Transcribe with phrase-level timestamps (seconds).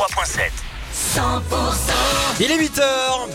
[0.00, 0.50] 103.7.
[2.40, 2.82] Il est 8h,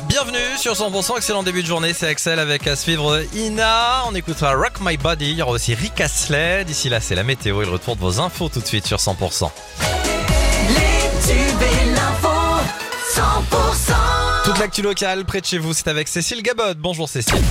[0.08, 4.56] bienvenue sur 100%, excellent début de journée, c'est Axel avec à suivre Ina, on écoutera
[4.56, 7.62] Rock My Body, il y aura aussi Rick Astley, d'ici là c'est la météo.
[7.62, 9.52] Et le retour de vos infos tout de suite sur 100%.
[10.70, 12.30] Les et l'info
[13.14, 13.94] 100%
[14.46, 17.44] Toute l'actu locale près de chez vous, c'est avec Cécile Gabod, bonjour Cécile.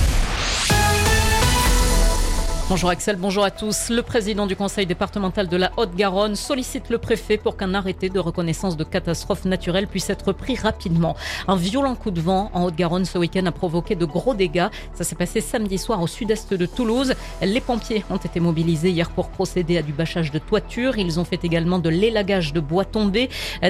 [2.67, 3.91] Bonjour Axel, bonjour à tous.
[3.91, 8.17] Le président du conseil départemental de la Haute-Garonne sollicite le préfet pour qu'un arrêté de
[8.17, 11.15] reconnaissance de catastrophe naturelle puisse être pris rapidement.
[11.47, 14.65] Un violent coup de vent en Haute-Garonne ce week-end a provoqué de gros dégâts.
[14.95, 17.13] Ça s'est passé samedi soir au sud-est de Toulouse.
[17.43, 20.97] Les pompiers ont été mobilisés hier pour procéder à du bâchage de toiture.
[20.97, 23.29] Ils ont fait également de l'élagage de bois tombés.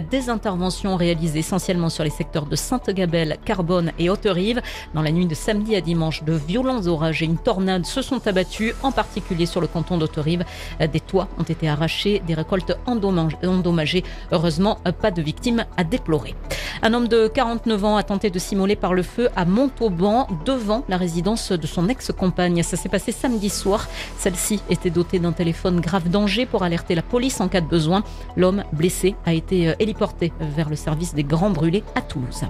[0.09, 4.62] Des interventions réalisées essentiellement sur les secteurs de Sainte-Gabelle, Carbone et Haute-Rive.
[4.93, 8.25] Dans la nuit de samedi à dimanche, de violents orages et une tornade se sont
[8.25, 10.44] abattus en particulier sur le canton d'Autorive.
[10.80, 14.03] Des toits ont été arrachés, des récoltes endommagées.
[14.31, 16.35] Heureusement, pas de victimes à déplorer.
[16.81, 20.84] Un homme de 49 ans a tenté de s'immoler par le feu à Montauban, devant
[20.87, 22.62] la résidence de son ex-compagne.
[22.63, 23.87] Ça s'est passé samedi soir.
[24.18, 28.04] Celle-ci était dotée d'un téléphone grave danger pour alerter la police en cas de besoin.
[28.35, 32.43] L'homme blessé a été héliporté vers le service des grands brûlés à Toulouse.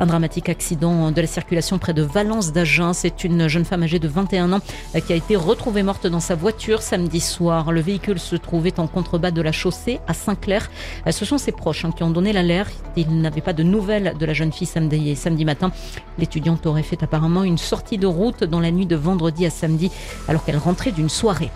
[0.00, 2.92] Un dramatique accident de la circulation près de Valence d'Agen.
[2.92, 4.60] C'est une jeune femme âgée de 21 ans
[5.06, 7.70] qui a été retrouvée morte dans sa voiture samedi soir.
[7.70, 10.68] Le véhicule se trouvait en contrebas de la chaussée à Saint-Clair.
[11.08, 12.74] Ce sont ses proches hein, qui ont donné l'alerte.
[12.96, 15.70] Ils n'avaient pas de nouvelles de la jeune fille samedi, samedi matin.
[16.18, 19.92] L'étudiante aurait fait apparemment une sortie de route dans la nuit de vendredi à samedi
[20.26, 21.50] alors qu'elle rentrait d'une soirée.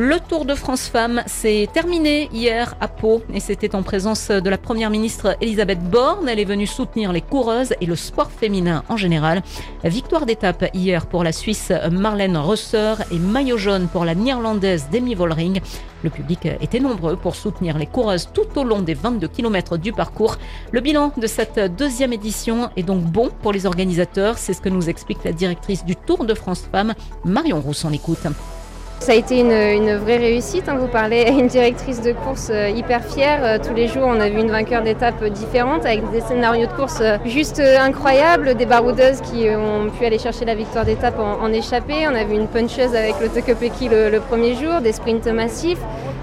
[0.00, 4.48] Le Tour de France Femmes s'est terminé hier à Pau et c'était en présence de
[4.48, 6.28] la première ministre Elisabeth Borne.
[6.28, 9.42] Elle est venue soutenir les coureuses et le sport féminin en général.
[9.82, 15.16] Victoire d'étape hier pour la Suisse Marlène Rosser et maillot jaune pour la néerlandaise Demi
[15.16, 15.60] Vollering.
[16.04, 19.92] Le public était nombreux pour soutenir les coureuses tout au long des 22 km du
[19.92, 20.36] parcours.
[20.70, 24.38] Le bilan de cette deuxième édition est donc bon pour les organisateurs.
[24.38, 27.84] C'est ce que nous explique la directrice du Tour de France Femmes, Marion Rousse.
[27.84, 28.28] en écoute.
[29.00, 30.68] Ça a été une, vraie réussite.
[30.68, 30.76] Hein.
[30.78, 33.40] Vous parlez à une directrice de course euh, hyper fière.
[33.42, 36.72] Euh, tous les jours, on a vu une vainqueur d'étape différente avec des scénarios de
[36.72, 38.54] course euh, juste incroyables.
[38.54, 42.06] Des baroudeuses qui ont pu aller chercher la victoire d'étape en, en échappée.
[42.06, 45.80] On a vu une puncheuse avec le Tokopeki le, le premier jour, des sprints massifs.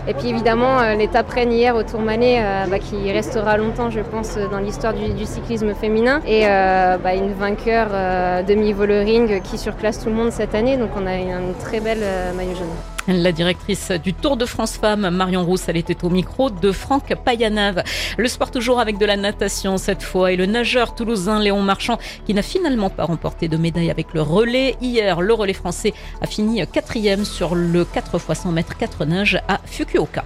[0.07, 4.37] Et puis évidemment, l'étape reine hier au Tourmalet, euh, bah, qui restera longtemps, je pense,
[4.51, 6.21] dans l'histoire du, cyclisme féminin.
[6.27, 10.77] Et euh, bah, une vainqueur euh, demi-Vollering qui surclasse tout le monde cette année.
[10.77, 12.03] Donc on a une très belle
[12.35, 12.94] maillot jaune.
[13.07, 17.13] La directrice du Tour de France Femmes, Marion Rousse, elle était au micro de Franck
[17.23, 17.83] Payanave.
[18.17, 21.99] Le sport toujours avec de la natation cette fois et le nageur toulousain Léon Marchand
[22.25, 24.75] qui n'a finalement pas remporté de médaille avec le relais.
[24.81, 29.39] Hier, le relais français a fini quatrième sur le 4 x 100 mètres 4 nages
[29.47, 30.25] à Fukuoka.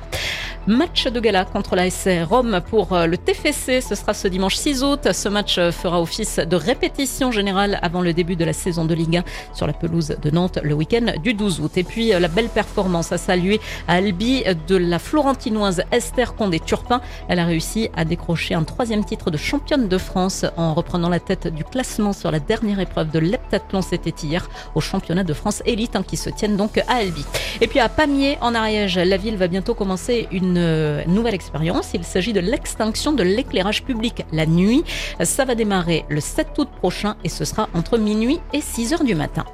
[0.67, 3.81] Match de gala contre la SR Rome pour le TFC.
[3.81, 5.11] Ce sera ce dimanche 6 août.
[5.11, 9.17] Ce match fera office de répétition générale avant le début de la saison de Ligue
[9.17, 11.71] 1 sur la pelouse de Nantes le week-end du 12 août.
[11.77, 17.01] Et puis la belle performance à saluer à Albi de la Florentinoise Esther Condé-Turpin.
[17.29, 21.19] Elle a réussi à décrocher un troisième titre de championne de France en reprenant la
[21.19, 23.81] tête du classement sur la dernière épreuve de l'heptathlon.
[23.81, 27.25] C'était hier au championnat de France élite hein, qui se tiennent donc à Albi.
[27.61, 30.58] Et puis à Pamiers en Ariège, la ville va bientôt commencer une
[31.07, 31.91] nouvelle expérience.
[31.93, 34.83] Il s'agit de l'extinction de l'éclairage public la nuit.
[35.21, 39.03] Ça va démarrer le 7 août prochain et ce sera entre minuit et 6 heures
[39.03, 39.45] du matin.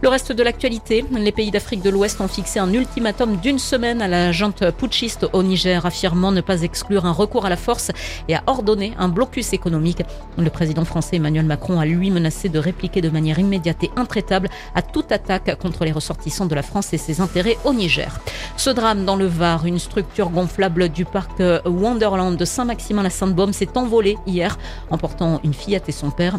[0.00, 4.00] Le reste de l'actualité, les pays d'Afrique de l'Ouest ont fixé un ultimatum d'une semaine
[4.00, 7.90] à la junte putschiste au Niger, affirmant ne pas exclure un recours à la force
[8.28, 10.02] et à ordonner un blocus économique.
[10.36, 14.48] Le président français Emmanuel Macron a lui menacé de répliquer de manière immédiate et intraitable
[14.76, 18.20] à toute attaque contre les ressortissants de la France et ses intérêts au Niger.
[18.56, 24.16] Ce drame dans le Var, une structure gonflable du parc Wonderland de Saint-Maximin-la-Sainte-Baume s'est envolée
[24.28, 24.58] hier,
[24.90, 26.38] emportant une fillette et son père.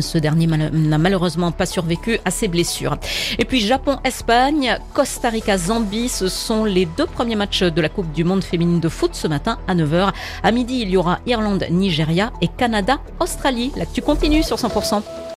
[0.00, 2.96] Ce dernier n'a malheureusement pas survécu à ses blessures.
[3.38, 8.24] Et puis Japon-Espagne, Costa Rica-Zambie, ce sont les deux premiers matchs de la Coupe du
[8.24, 10.12] Monde féminine de foot ce matin à 9h.
[10.42, 13.72] À midi, il y aura Irlande-Nigeria et Canada-Australie.
[13.76, 15.02] L'actu continue sur 100%.